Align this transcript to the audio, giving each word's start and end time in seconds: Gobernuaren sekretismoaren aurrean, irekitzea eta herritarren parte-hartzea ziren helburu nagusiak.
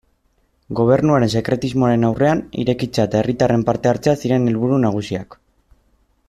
Gobernuaren 0.77 1.31
sekretismoaren 1.39 2.07
aurrean, 2.09 2.41
irekitzea 2.63 3.05
eta 3.11 3.21
herritarren 3.21 3.67
parte-hartzea 3.69 4.17
ziren 4.25 4.53
helburu 4.55 4.81
nagusiak. 4.89 5.39